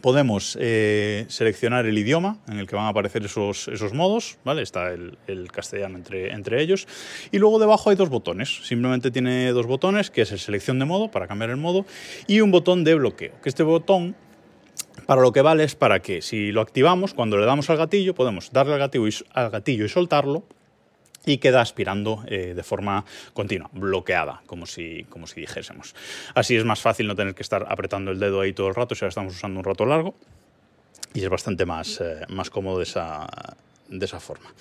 podemos 0.00 0.56
eh, 0.60 1.26
seleccionar 1.28 1.86
el 1.86 1.98
idioma 1.98 2.38
en 2.48 2.58
el 2.58 2.66
que 2.66 2.76
van 2.76 2.86
a 2.86 2.88
aparecer 2.88 3.24
esos, 3.24 3.68
esos 3.68 3.92
modos, 3.92 4.38
¿vale? 4.44 4.62
Está 4.62 4.92
el, 4.92 5.50
castellano 5.52 5.98
entre, 5.98 6.32
entre, 6.32 6.62
ellos. 6.62 6.86
Y 7.30 7.38
luego 7.38 7.58
debajo 7.58 7.90
hay 7.90 7.96
dos 7.96 8.08
botones. 8.08 8.66
Simplemente 8.66 9.10
tiene 9.10 9.52
dos 9.52 9.66
botones, 9.66 10.10
que 10.10 10.22
es 10.22 10.32
el 10.32 10.38
selección 10.38 10.78
de 10.78 10.86
modo, 10.86 11.10
para 11.10 11.26
cambiar 11.26 11.50
el 11.50 11.58
modo, 11.58 11.84
y 12.26 12.40
un 12.40 12.50
botón 12.50 12.84
de 12.84 12.94
bloqueo. 12.94 13.32
Que 13.42 13.48
este 13.48 13.62
botón, 13.62 14.16
para 15.06 15.20
lo 15.20 15.32
que 15.32 15.42
vale, 15.42 15.64
es 15.64 15.74
para 15.74 16.00
que 16.00 16.22
si 16.22 16.52
lo 16.52 16.60
activamos, 16.60 17.12
cuando 17.12 17.36
le 17.36 17.44
damos 17.44 17.68
al 17.70 17.76
gatillo, 17.76 18.14
podemos 18.14 18.50
darle 18.52 18.74
al 18.74 18.78
gatillo 18.78 19.24
al 19.34 19.50
gatillo 19.50 19.84
y 19.84 19.88
soltarlo, 19.88 20.44
y 21.24 21.38
queda 21.38 21.60
aspirando 21.60 22.24
eh, 22.26 22.52
de 22.54 22.62
forma 22.62 23.04
continua, 23.32 23.70
bloqueada, 23.72 24.42
como 24.46 24.66
si, 24.66 25.04
como 25.08 25.26
si 25.26 25.40
dijésemos. 25.40 25.94
Así 26.34 26.56
es 26.56 26.64
más 26.64 26.80
fácil 26.80 27.06
no 27.06 27.14
tener 27.14 27.34
que 27.34 27.42
estar 27.42 27.66
apretando 27.68 28.10
el 28.10 28.18
dedo 28.18 28.40
ahí 28.40 28.52
todo 28.52 28.68
el 28.68 28.74
rato 28.74 28.94
si 28.94 29.04
ahora 29.04 29.10
estamos 29.10 29.34
usando 29.34 29.58
un 29.58 29.64
rato 29.64 29.86
largo 29.86 30.14
y 31.14 31.22
es 31.22 31.28
bastante 31.28 31.66
más, 31.66 32.00
eh, 32.00 32.24
más 32.28 32.50
cómodo 32.50 32.78
de 32.78 32.84
esa, 32.84 33.26
de 33.88 34.04
esa 34.04 34.18
forma. 34.18 34.52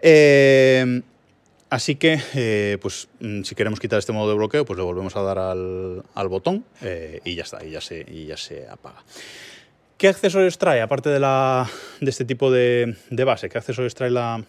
Eh, 0.00 1.02
así 1.70 1.96
que, 1.96 2.78
pues, 2.80 3.08
mm, 3.20 3.42
si 3.42 3.54
queremos 3.54 3.80
quitar 3.80 3.98
este 3.98 4.12
modo 4.12 4.30
de 4.30 4.36
bloqueo, 4.36 4.64
pues 4.64 4.76
le 4.76 4.84
volvemos 4.84 5.16
a 5.16 5.22
dar 5.22 5.38
al, 5.38 6.02
al 6.14 6.28
botón 6.28 6.64
y 7.24 7.34
ya 7.34 7.42
está, 7.42 7.64
y 7.64 7.70
ya 7.70 7.80
se, 7.80 8.04
y 8.08 8.26
ya 8.26 8.36
se 8.36 8.68
apaga. 8.68 9.02
¿Qué 9.96 10.06
accesorios 10.06 10.58
trae, 10.58 10.80
aparte 10.80 11.10
de, 11.10 11.18
la, 11.18 11.68
de 12.00 12.08
este 12.08 12.24
tipo 12.24 12.52
de, 12.52 12.96
de 13.10 13.24
base? 13.24 13.48
¿Qué 13.48 13.58
accesorios 13.58 13.96
trae 13.96 14.10
la, 14.10 14.44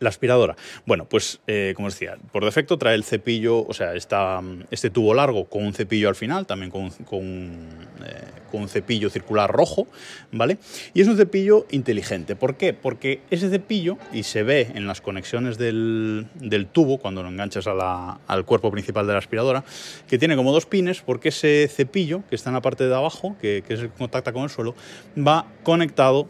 la 0.00 0.08
aspiradora. 0.08 0.56
Bueno, 0.86 1.04
pues 1.04 1.40
eh, 1.46 1.74
como 1.76 1.88
os 1.88 1.94
decía, 1.94 2.16
por 2.32 2.44
defecto 2.44 2.78
trae 2.78 2.94
el 2.94 3.04
cepillo, 3.04 3.64
o 3.66 3.72
sea, 3.72 3.94
está 3.94 4.40
este 4.70 4.90
tubo 4.90 5.14
largo 5.14 5.44
con 5.44 5.64
un 5.64 5.74
cepillo 5.74 6.08
al 6.08 6.16
final, 6.16 6.46
también 6.46 6.70
con, 6.70 6.90
con, 6.90 7.22
eh, 7.22 8.24
con, 8.50 8.62
un 8.62 8.68
cepillo 8.68 9.10
circular 9.10 9.50
rojo, 9.50 9.86
¿vale? 10.32 10.58
Y 10.94 11.02
es 11.02 11.08
un 11.08 11.16
cepillo 11.16 11.66
inteligente. 11.70 12.34
¿Por 12.34 12.56
qué? 12.56 12.72
Porque 12.72 13.20
ese 13.30 13.50
cepillo, 13.50 13.98
y 14.12 14.22
se 14.22 14.42
ve 14.42 14.72
en 14.74 14.86
las 14.86 15.02
conexiones 15.02 15.58
del, 15.58 16.26
del 16.34 16.66
tubo, 16.66 16.98
cuando 16.98 17.22
lo 17.22 17.28
enganchas 17.28 17.66
al 17.66 18.44
cuerpo 18.46 18.70
principal 18.70 19.06
de 19.06 19.12
la 19.12 19.18
aspiradora, 19.18 19.64
que 20.08 20.18
tiene 20.18 20.34
como 20.34 20.52
dos 20.52 20.64
pines, 20.64 21.02
porque 21.02 21.28
ese 21.28 21.68
cepillo, 21.68 22.22
que 22.28 22.36
está 22.36 22.48
en 22.48 22.54
la 22.54 22.62
parte 22.62 22.88
de 22.88 22.94
abajo, 22.94 23.36
que, 23.40 23.62
que 23.66 23.74
es 23.74 23.80
el 23.80 23.90
que 23.90 23.98
contacta 23.98 24.32
con 24.32 24.44
el 24.44 24.50
suelo, 24.50 24.74
va 25.16 25.46
conectado 25.62 26.26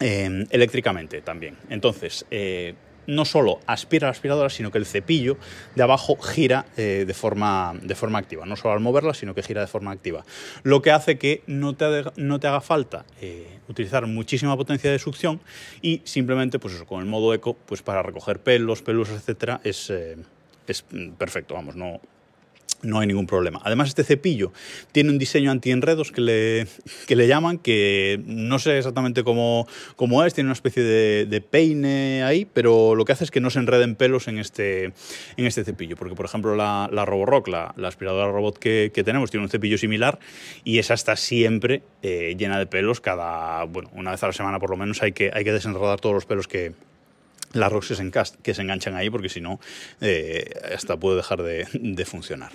eh, 0.00 0.46
eléctricamente 0.50 1.20
también. 1.20 1.56
Entonces, 1.68 2.24
no 3.06 3.24
solo 3.24 3.60
aspira 3.66 4.06
la 4.06 4.12
aspiradora, 4.12 4.50
sino 4.50 4.70
que 4.70 4.78
el 4.78 4.86
cepillo 4.86 5.36
de 5.74 5.82
abajo 5.82 6.16
gira 6.16 6.66
eh, 6.76 7.04
de, 7.06 7.14
forma, 7.14 7.74
de 7.82 7.94
forma 7.94 8.18
activa. 8.18 8.46
No 8.46 8.56
solo 8.56 8.74
al 8.74 8.80
moverla, 8.80 9.14
sino 9.14 9.34
que 9.34 9.42
gira 9.42 9.60
de 9.60 9.66
forma 9.66 9.90
activa. 9.90 10.24
Lo 10.62 10.82
que 10.82 10.90
hace 10.90 11.18
que 11.18 11.42
no 11.46 11.74
te, 11.74 12.04
no 12.16 12.40
te 12.40 12.46
haga 12.46 12.60
falta 12.60 13.04
eh, 13.20 13.58
utilizar 13.68 14.06
muchísima 14.06 14.56
potencia 14.56 14.90
de 14.90 14.98
succión 14.98 15.40
y 15.82 16.02
simplemente, 16.04 16.58
pues 16.58 16.74
con 16.84 17.00
el 17.00 17.06
modo 17.06 17.34
eco, 17.34 17.56
pues 17.66 17.82
para 17.82 18.02
recoger 18.02 18.40
pelos, 18.40 18.82
pelos, 18.82 19.10
etcétera, 19.10 19.60
es, 19.64 19.90
eh, 19.90 20.16
es 20.66 20.84
perfecto. 21.18 21.54
Vamos, 21.54 21.76
no, 21.76 22.00
no 22.82 23.00
hay 23.00 23.06
ningún 23.06 23.26
problema. 23.26 23.60
Además, 23.64 23.88
este 23.88 24.04
cepillo 24.04 24.52
tiene 24.92 25.10
un 25.10 25.18
diseño 25.18 25.50
anti-enredos 25.50 26.12
que 26.12 26.20
le, 26.20 26.66
que 27.06 27.16
le 27.16 27.26
llaman, 27.26 27.58
que 27.58 28.20
no 28.26 28.58
sé 28.58 28.78
exactamente 28.78 29.24
cómo, 29.24 29.66
cómo 29.96 30.24
es, 30.24 30.34
tiene 30.34 30.48
una 30.48 30.54
especie 30.54 30.82
de, 30.82 31.40
peine 31.40 32.22
ahí, 32.22 32.44
pero 32.44 32.94
lo 32.94 33.04
que 33.04 33.12
hace 33.12 33.24
es 33.24 33.30
que 33.30 33.40
no 33.40 33.50
se 33.50 33.58
enreden 33.58 33.96
pelos 33.96 34.28
en 34.28 34.38
este, 34.38 34.92
en 35.36 35.46
este 35.46 35.64
cepillo. 35.64 35.96
Porque, 35.96 36.14
por 36.14 36.26
ejemplo, 36.26 36.54
la, 36.54 36.88
la 36.92 37.04
Roborock, 37.04 37.48
la, 37.48 37.74
aspiradora 37.84 38.30
robot 38.30 38.58
que, 38.58 38.90
que, 38.94 39.02
tenemos, 39.02 39.30
tiene 39.30 39.44
un 39.44 39.50
cepillo 39.50 39.78
similar 39.78 40.18
y 40.64 40.78
esa 40.78 40.94
está 40.94 41.16
siempre 41.16 41.82
eh, 42.02 42.36
llena 42.38 42.58
de 42.58 42.66
pelos. 42.66 43.00
Cada, 43.00 43.64
bueno, 43.64 43.90
una 43.94 44.12
vez 44.12 44.22
a 44.22 44.26
la 44.28 44.32
semana 44.32 44.58
por 44.58 44.70
lo 44.70 44.76
menos 44.76 45.02
hay 45.02 45.12
que, 45.12 45.30
hay 45.32 45.44
que 45.44 45.52
desenredar 45.52 46.00
todos 46.00 46.14
los 46.14 46.26
pelos 46.26 46.46
que, 46.46 46.72
las 47.52 47.72
rocks 47.72 47.88
que 48.42 48.54
se, 48.54 48.62
enganchan 48.62 48.94
ahí, 48.94 49.10
porque 49.10 49.28
si 49.28 49.40
no, 49.40 49.60
eh, 50.00 50.50
hasta 50.74 50.96
puede 50.96 51.16
dejar 51.16 51.42
de, 51.42 51.66
de 51.72 52.04
funcionar. 52.04 52.52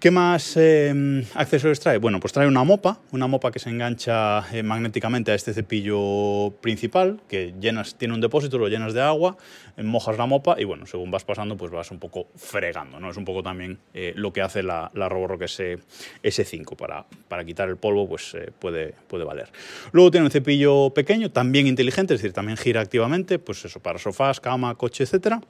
¿Qué 0.00 0.10
más 0.10 0.56
eh, 0.56 1.26
accesorios 1.34 1.78
trae? 1.78 1.98
Bueno, 1.98 2.20
pues 2.20 2.32
trae 2.32 2.48
una 2.48 2.64
mopa, 2.64 2.98
una 3.12 3.26
mopa 3.26 3.50
que 3.50 3.58
se 3.58 3.68
engancha 3.68 4.42
eh, 4.50 4.62
magnéticamente 4.62 5.30
a 5.30 5.34
este 5.34 5.52
cepillo 5.52 6.54
principal, 6.62 7.20
que 7.28 7.52
llenas, 7.60 7.96
tiene 7.96 8.14
un 8.14 8.22
depósito, 8.22 8.56
lo 8.56 8.68
llenas 8.68 8.94
de 8.94 9.02
agua, 9.02 9.36
eh, 9.76 9.82
mojas 9.82 10.16
la 10.16 10.24
mopa 10.24 10.58
y 10.58 10.64
bueno, 10.64 10.86
según 10.86 11.10
vas 11.10 11.24
pasando, 11.24 11.58
pues 11.58 11.70
vas 11.70 11.90
un 11.90 11.98
poco 11.98 12.28
fregando, 12.34 12.98
¿no? 12.98 13.10
Es 13.10 13.18
un 13.18 13.26
poco 13.26 13.42
también 13.42 13.78
lo 14.14 14.32
que 14.32 14.40
hace 14.40 14.62
la, 14.62 14.90
la 14.94 15.10
Roborock 15.10 15.42
S, 15.42 15.76
5 16.22 16.76
para, 16.78 17.04
para 17.28 17.44
quitar 17.44 17.68
el 17.68 17.76
polvo, 17.76 18.08
pues 18.08 18.34
puede, 18.58 18.94
puede 19.06 19.24
valer. 19.24 19.50
Luego 19.92 20.10
tiene 20.10 20.24
un 20.24 20.32
cepillo 20.32 20.94
pequeño, 20.94 21.30
también 21.30 21.66
inteligente, 21.66 22.14
es 22.14 22.22
decir, 22.22 22.32
también 22.32 22.56
gira 22.56 22.80
activamente, 22.80 23.38
pues 23.38 23.66
eso, 23.66 23.80
para 23.80 23.98
sofás, 23.98 24.40
cama, 24.40 24.74
coche, 24.76 25.04
etcétera. 25.04 25.42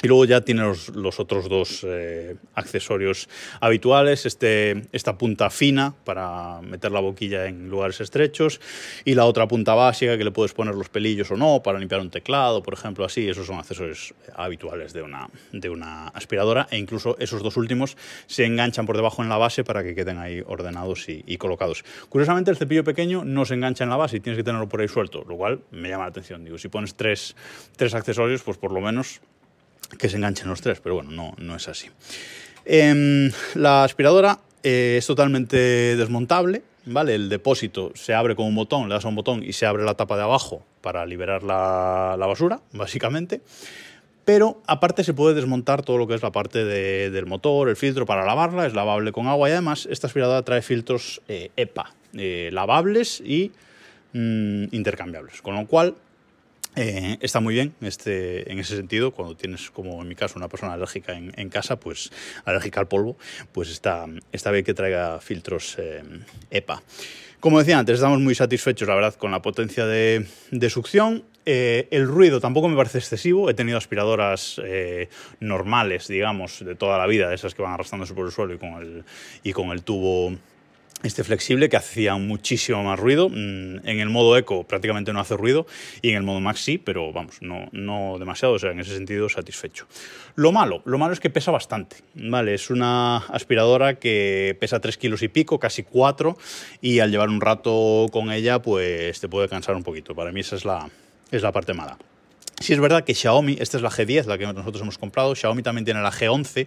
Y 0.00 0.06
luego 0.06 0.24
ya 0.26 0.42
tiene 0.42 0.62
los, 0.62 1.18
otros 1.18 1.48
dos 1.48 1.84
eh, 1.84 2.36
accesorios 2.54 3.28
habituales, 3.60 4.26
este, 4.26 4.84
esta 4.92 5.18
punta 5.18 5.50
fina 5.50 5.92
para 6.04 6.60
meter 6.62 6.92
la 6.92 7.00
boquilla 7.00 7.46
en 7.46 7.68
lugares 7.68 8.00
estrechos 8.00 8.60
y 9.04 9.16
la 9.16 9.24
otra 9.24 9.48
punta 9.48 9.74
básica 9.74 10.16
que 10.16 10.22
le 10.22 10.30
puedes 10.30 10.52
poner 10.52 10.76
los 10.76 10.88
pelillos 10.88 11.32
o 11.32 11.36
no 11.36 11.64
para 11.64 11.80
limpiar 11.80 12.00
un 12.00 12.10
teclado, 12.10 12.62
por 12.62 12.74
ejemplo, 12.74 13.04
así. 13.04 13.28
Esos 13.28 13.48
son 13.48 13.58
accesorios 13.58 14.14
habituales 14.36 14.92
de 14.92 15.02
una, 15.02 15.30
de 15.50 15.68
una 15.68 16.06
aspiradora 16.08 16.68
e 16.70 16.78
incluso 16.78 17.16
esos 17.18 17.42
dos 17.42 17.56
últimos 17.56 17.96
se 18.28 18.44
enganchan 18.44 18.86
por 18.86 18.94
debajo 18.94 19.24
en 19.24 19.28
la 19.28 19.36
base 19.36 19.64
para 19.64 19.82
que 19.82 19.96
queden 19.96 20.18
ahí 20.18 20.44
ordenados 20.46 21.08
y, 21.08 21.24
y 21.26 21.38
colocados. 21.38 21.84
Curiosamente 22.08 22.52
el 22.52 22.56
cepillo 22.56 22.84
pequeño 22.84 23.24
no 23.24 23.44
se 23.44 23.54
engancha 23.54 23.82
en 23.82 23.90
la 23.90 23.96
base 23.96 24.18
y 24.18 24.20
tienes 24.20 24.36
que 24.36 24.44
tenerlo 24.44 24.68
por 24.68 24.80
ahí 24.80 24.86
suelto, 24.86 25.24
lo 25.28 25.36
cual 25.36 25.62
me 25.72 25.88
llama 25.88 26.04
la 26.04 26.10
atención. 26.10 26.44
Digo, 26.44 26.56
si 26.56 26.68
pones 26.68 26.94
tres, 26.94 27.34
tres 27.74 27.94
accesorios, 27.94 28.42
pues 28.42 28.58
por 28.58 28.70
lo 28.70 28.80
menos 28.80 29.20
que 29.96 30.08
se 30.08 30.16
enganchen 30.16 30.48
los 30.48 30.60
tres, 30.60 30.80
pero 30.80 30.96
bueno, 30.96 31.10
no, 31.10 31.34
no 31.38 31.56
es 31.56 31.68
así. 31.68 31.88
Em, 32.64 33.30
la 33.54 33.84
aspiradora 33.84 34.40
eh, 34.62 34.96
es 34.98 35.06
totalmente 35.06 35.56
desmontable, 35.96 36.62
¿vale? 36.84 37.14
El 37.14 37.28
depósito 37.28 37.92
se 37.94 38.14
abre 38.14 38.36
con 38.36 38.46
un 38.46 38.54
botón, 38.54 38.88
le 38.88 38.94
das 38.94 39.04
a 39.04 39.08
un 39.08 39.14
botón 39.14 39.42
y 39.42 39.52
se 39.52 39.66
abre 39.66 39.84
la 39.84 39.94
tapa 39.94 40.16
de 40.16 40.22
abajo 40.22 40.64
para 40.80 41.06
liberar 41.06 41.42
la, 41.42 42.16
la 42.18 42.26
basura, 42.26 42.60
básicamente. 42.72 43.40
Pero 44.28 44.60
aparte 44.66 45.04
se 45.04 45.14
puede 45.14 45.34
desmontar 45.34 45.80
todo 45.80 45.96
lo 45.96 46.06
que 46.06 46.14
es 46.14 46.22
la 46.22 46.32
parte 46.32 46.62
de, 46.62 47.08
del 47.08 47.24
motor, 47.24 47.70
el 47.70 47.76
filtro 47.76 48.04
para 48.04 48.26
lavarla, 48.26 48.66
es 48.66 48.74
lavable 48.74 49.10
con 49.10 49.26
agua 49.26 49.48
y 49.48 49.52
además 49.52 49.88
esta 49.90 50.06
aspiradora 50.06 50.42
trae 50.42 50.60
filtros 50.60 51.22
eh, 51.28 51.50
EPA, 51.56 51.94
eh, 52.12 52.50
lavables 52.52 53.22
y 53.24 53.52
mm, 54.12 54.64
intercambiables, 54.72 55.40
con 55.40 55.54
lo 55.54 55.66
cual 55.66 55.94
eh, 56.80 57.18
está 57.20 57.40
muy 57.40 57.54
bien 57.54 57.74
este, 57.80 58.50
en 58.52 58.60
ese 58.60 58.76
sentido, 58.76 59.10
cuando 59.10 59.36
tienes, 59.36 59.70
como 59.70 60.00
en 60.00 60.08
mi 60.08 60.14
caso, 60.14 60.38
una 60.38 60.48
persona 60.48 60.74
alérgica 60.74 61.12
en, 61.14 61.48
casa, 61.48 61.80
pues 61.80 62.12
alérgica 62.44 62.78
al 62.78 62.86
polvo, 62.86 63.16
pues 63.50 63.70
está, 63.70 64.06
está 64.30 64.52
bien 64.52 64.64
que 64.64 64.74
traiga 64.74 65.18
filtros 65.18 65.76
eh, 65.78 66.02
EPA. 66.50 66.80
Como 67.40 67.58
decía 67.58 67.78
antes, 67.78 67.96
estamos 67.96 68.20
muy 68.20 68.34
satisfechos, 68.34 68.86
la 68.86 68.94
verdad, 68.94 69.14
con 69.14 69.32
la 69.32 69.42
potencia 69.42 69.86
de, 69.86 70.26
succión. 70.70 71.24
Eh, 71.46 71.88
el 71.90 72.06
ruido 72.06 72.40
tampoco 72.40 72.68
me 72.68 72.76
parece 72.76 72.98
excesivo. 72.98 73.50
He 73.50 73.54
tenido 73.54 73.78
aspiradoras 73.78 74.60
normales, 75.40 76.06
digamos, 76.06 76.64
de 76.64 76.74
toda 76.76 76.98
la 76.98 77.06
vida, 77.06 77.28
de 77.28 77.34
esas 77.34 77.54
que 77.54 77.62
van 77.62 77.72
arrastrándose 77.72 78.14
por 78.14 78.26
el 78.26 78.32
suelo 78.32 78.54
y 78.54 78.58
con 78.58 78.74
el, 78.74 79.04
y 79.42 79.52
con 79.52 79.70
el 79.70 79.82
tubo 79.82 80.36
este 81.02 81.22
flexible 81.24 81.68
que 81.68 81.76
hacía 81.76 82.16
muchísimo 82.16 82.82
más 82.82 82.98
ruido. 82.98 83.28
Mm, 83.28 83.86
en 83.86 84.00
el 84.00 84.10
modo 84.10 84.36
eco 84.36 84.64
prácticamente 84.64 85.12
no 85.12 85.20
hace 85.20 85.36
ruido 85.36 85.66
y 86.02 86.10
en 86.10 86.16
el 86.16 86.22
modo 86.22 86.40
max 86.40 86.60
sí, 86.60 86.78
pero 86.78 87.12
vamos, 87.12 87.36
no, 87.40 87.68
no 87.72 88.18
demasiado, 88.18 88.54
o 88.54 88.58
sea, 88.58 88.72
en 88.72 88.80
ese 88.80 88.94
sentido 88.94 89.28
satisfecho. 89.28 89.86
Lo 90.34 90.52
malo, 90.52 90.82
lo 90.84 90.98
malo 90.98 91.12
es 91.12 91.20
que 91.20 91.30
pesa 91.30 91.50
bastante, 91.50 91.96
¿vale? 92.14 92.54
Es 92.54 92.70
una 92.70 93.18
aspiradora 93.18 93.98
que 93.98 94.56
pesa 94.60 94.80
3 94.80 94.96
kilos 94.96 95.22
y 95.22 95.28
pico, 95.28 95.58
casi 95.58 95.82
4, 95.82 96.36
y 96.80 97.00
al 97.00 97.10
llevar 97.10 97.28
un 97.28 97.40
rato 97.40 98.06
con 98.12 98.30
ella, 98.30 98.60
pues 98.60 99.20
te 99.20 99.28
puede 99.28 99.48
cansar 99.48 99.76
un 99.76 99.82
poquito. 99.82 100.14
Para 100.14 100.32
mí 100.32 100.40
esa 100.40 100.56
es 100.56 100.64
la, 100.64 100.88
es 101.30 101.42
la 101.42 101.52
parte 101.52 101.74
mala. 101.74 101.98
Sí 102.60 102.72
es 102.72 102.80
verdad 102.80 103.04
que 103.04 103.14
Xiaomi, 103.14 103.56
esta 103.60 103.76
es 103.76 103.82
la 103.82 103.90
G10, 103.90 104.26
la 104.26 104.36
que 104.36 104.46
nosotros 104.46 104.82
hemos 104.82 104.98
comprado, 104.98 105.34
Xiaomi 105.34 105.62
también 105.62 105.84
tiene 105.84 106.02
la 106.02 106.10
G11, 106.10 106.66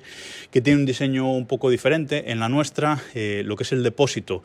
que 0.50 0.62
tiene 0.62 0.80
un 0.80 0.86
diseño 0.86 1.30
un 1.30 1.46
poco 1.46 1.70
diferente. 1.70 2.32
En 2.32 2.40
la 2.40 2.48
nuestra, 2.48 3.02
eh, 3.14 3.44
lo 3.46 3.58
que 3.58 3.64
es 3.64 3.72
el 3.74 3.84
depósito 3.84 4.42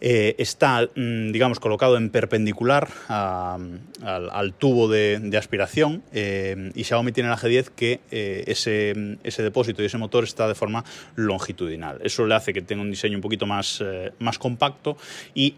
eh, 0.00 0.36
está, 0.38 0.88
mm, 0.94 1.32
digamos, 1.32 1.58
colocado 1.58 1.96
en 1.96 2.10
perpendicular 2.10 2.88
al, 3.08 4.54
tubo 4.56 4.88
de, 4.88 5.36
aspiración 5.36 6.02
eh, 6.12 6.70
y 6.74 6.84
Xiaomi 6.84 7.12
tiene 7.12 7.28
la 7.28 7.36
G10 7.36 7.70
que 7.74 8.00
eh, 8.10 8.44
ese, 8.46 9.18
ese, 9.24 9.42
depósito 9.42 9.82
y 9.82 9.86
ese 9.86 9.98
motor 9.98 10.24
está 10.24 10.46
de 10.46 10.54
forma 10.54 10.84
longitudinal. 11.16 12.00
Eso 12.02 12.26
le 12.26 12.34
hace 12.34 12.52
que 12.52 12.62
tenga 12.62 12.82
un 12.82 12.90
diseño 12.90 13.16
un 13.16 13.22
poquito 13.22 13.46
más, 13.46 13.82
más 14.18 14.38
compacto 14.38 14.96
y 15.34 15.54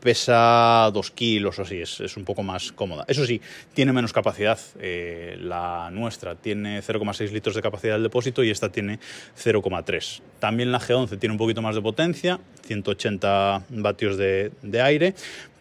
pesa 0.00 0.90
2 0.92 1.10
kilos 1.10 1.58
o 1.58 1.62
así, 1.62 1.80
es, 1.80 2.00
es, 2.00 2.16
un 2.16 2.24
poco 2.24 2.42
más 2.42 2.72
cómoda. 2.72 3.04
Eso 3.08 3.26
sí, 3.26 3.40
tiene 3.74 3.92
menos 3.92 4.12
capacidad. 4.12 4.58
la 4.80 5.90
nuestra 5.92 6.36
tiene 6.36 6.80
0,6 6.80 7.30
litros 7.32 7.56
de 7.56 7.62
capacidad 7.62 7.94
del 7.94 8.04
depósito 8.04 8.44
y 8.44 8.50
esta 8.50 8.70
tiene 8.70 9.00
0,3. 9.36 10.22
También 10.40 10.72
la 10.72 10.80
G11 10.80 11.18
tiene 11.18 11.34
un 11.34 11.38
poquito 11.38 11.62
más 11.62 11.74
de 11.74 11.82
potencia, 11.82 12.40
180 12.66 13.64
vatios 13.68 14.16
de, 14.16 14.50
aire, 14.82 15.14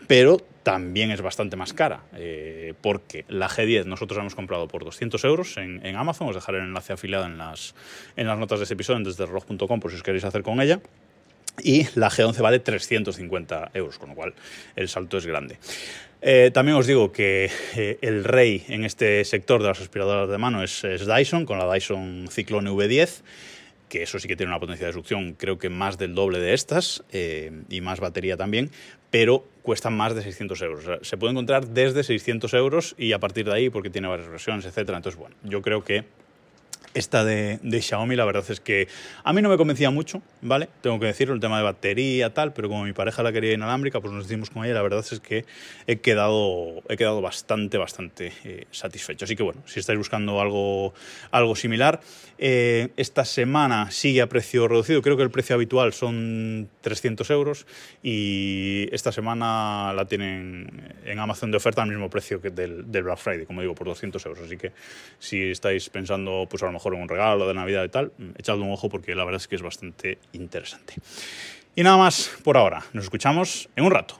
pero 0.07 0.37
también 0.63 1.11
es 1.11 1.21
bastante 1.21 1.55
más 1.55 1.73
cara, 1.73 2.01
eh, 2.15 2.73
porque 2.81 3.25
la 3.27 3.49
G10 3.49 3.85
nosotros 3.85 4.19
hemos 4.19 4.35
comprado 4.35 4.67
por 4.67 4.85
200 4.85 5.23
euros 5.25 5.57
en, 5.57 5.95
Amazon, 5.95 6.29
os 6.29 6.35
dejaré 6.35 6.59
el 6.59 6.65
enlace 6.65 6.93
afiliado 6.93 7.25
en 7.25 7.37
las, 7.37 7.75
en 8.15 8.25
las 8.25 8.39
notas 8.39 8.59
de 8.59 8.63
este 8.63 8.73
episodio, 8.73 9.03
desde 9.03 9.25
reloj.com, 9.25 9.79
por 9.79 9.91
si 9.91 9.97
os 9.97 10.03
queréis 10.03 10.23
hacer 10.23 10.41
con 10.41 10.61
ella. 10.61 10.79
Y 11.61 11.87
la 11.95 12.09
G11 12.09 12.41
vale 12.41 12.59
350 12.59 13.71
euros, 13.73 13.99
con 13.99 14.09
lo 14.09 14.15
cual 14.15 14.33
el 14.77 14.87
salto 14.87 15.17
es 15.17 15.25
grande. 15.25 15.57
Eh, 16.21 16.51
también 16.53 16.77
os 16.77 16.87
digo 16.87 17.11
que 17.11 17.51
eh, 17.75 17.97
el 18.01 18.23
rey 18.23 18.63
en 18.69 18.85
este 18.85 19.25
sector 19.25 19.61
de 19.61 19.67
las 19.67 19.81
aspiradoras 19.81 20.29
de 20.29 20.37
mano 20.37 20.63
es, 20.63 20.85
es 20.85 21.05
Dyson, 21.05 21.45
con 21.45 21.57
la 21.57 21.73
Dyson 21.73 22.27
Cyclone 22.29 22.69
V10 22.71 23.21
que 23.89 24.03
eso 24.03 24.19
sí 24.19 24.27
que 24.27 24.35
tiene 24.35 24.51
una 24.51 24.59
potencia 24.59 24.87
de 24.87 24.93
succión, 24.93 25.33
creo 25.33 25.57
que 25.57 25.69
más 25.69 25.97
del 25.97 26.15
doble 26.15 26.39
de 26.39 26.53
estas 26.53 27.03
eh, 27.11 27.51
y 27.69 27.81
más 27.81 27.99
batería 27.99 28.37
también, 28.37 28.69
pero 29.11 29.43
cuestan 29.63 29.97
más 29.97 30.15
de 30.15 30.21
600 30.21 30.61
euros. 30.61 30.99
se 31.01 31.17
puede 31.17 31.31
encontrar 31.31 31.67
desde 31.67 32.03
600 32.03 32.53
euros 32.53 32.95
y 32.97 33.11
a 33.11 33.19
partir 33.19 33.45
de 33.45 33.53
ahí, 33.53 33.69
porque 33.69 33.89
tiene 33.89 34.07
varias 34.07 34.29
versiones, 34.29 34.65
etcétera. 34.65 34.97
Entonces, 34.97 35.19
bueno, 35.19 35.35
yo 35.43 35.61
creo 35.61 35.83
que 35.83 36.05
esta 36.93 37.23
de, 37.23 37.59
Xiaomi, 37.81 38.15
la 38.15 38.25
verdad 38.25 38.43
es 38.49 38.59
que 38.59 38.87
a 39.23 39.33
mí 39.33 39.41
no 39.41 39.49
me 39.49 39.57
convencía 39.57 39.91
mucho, 39.91 40.21
¿vale? 40.41 40.69
Tengo 40.81 40.99
que 40.99 41.05
decirlo, 41.05 41.33
el 41.33 41.39
tema 41.39 41.57
de 41.57 41.63
batería, 41.63 42.33
tal, 42.33 42.53
pero 42.53 42.67
como 42.67 42.83
mi 42.83 42.93
pareja 42.93 43.21
la 43.21 43.31
quería 43.31 43.53
inalámbrica, 43.53 44.01
pues 44.01 44.13
nos 44.13 44.25
hicimos 44.25 44.49
con 44.49 44.65
ella. 44.65 44.73
La 44.73 44.81
verdad 44.81 45.05
es 45.09 45.19
que 45.19 45.45
he 45.87 45.97
quedado, 45.97 46.81
he 46.89 46.97
quedado 46.97 47.21
bastante, 47.21 47.77
bastante 47.77 48.33
eh, 48.43 48.65
satisfecho. 48.71 49.25
Así 49.25 49.35
que 49.35 49.43
bueno, 49.43 49.61
si 49.65 49.79
estáis 49.79 49.97
buscando 49.97 50.41
algo, 50.41 50.93
algo 51.31 51.55
similar, 51.55 51.99
eh, 52.37 52.89
esta 52.97 53.25
semana 53.25 53.91
sigue 53.91 54.21
a 54.21 54.27
precio 54.27 54.67
reducido. 54.67 55.01
Creo 55.01 55.17
que 55.17 55.23
el 55.23 55.31
precio 55.31 55.55
habitual 55.55 55.93
son 55.93 56.69
300 56.81 57.29
euros 57.29 57.67
y 58.01 58.87
esta 58.91 59.11
semana 59.11 59.93
la 59.93 60.05
tienen 60.05 60.95
en 61.05 61.19
Amazon 61.19 61.51
de 61.51 61.57
oferta 61.57 61.83
al 61.83 61.89
mismo 61.89 62.09
precio 62.09 62.41
que 62.41 62.49
del, 62.49 62.91
del 62.91 63.03
Black 63.03 63.19
Friday, 63.19 63.45
como 63.45 63.61
digo, 63.61 63.75
por 63.75 63.87
200 63.87 64.25
euros. 64.25 64.43
Así 64.45 64.57
que 64.57 64.71
si 65.19 65.51
estáis 65.51 65.89
pensando, 65.89 66.47
pues 66.49 66.63
a 66.63 66.67
lo 66.67 66.71
mejor 66.79 66.93
un 66.93 67.09
regalo 67.09 67.47
de 67.47 67.53
Navidad 67.53 67.83
y 67.83 67.89
tal, 67.89 68.11
echadle 68.37 68.63
un 68.63 68.71
ojo 68.71 68.89
porque 68.89 69.13
la 69.15 69.25
verdad 69.25 69.41
es 69.41 69.47
que 69.47 69.55
es 69.55 69.61
bastante 69.61 70.17
interesante. 70.31 70.95
Y 71.75 71.83
nada 71.83 71.97
más 71.97 72.31
por 72.43 72.57
ahora. 72.57 72.83
Nos 72.93 73.03
escuchamos 73.03 73.69
en 73.75 73.83
un 73.83 73.91
rato. 73.91 74.19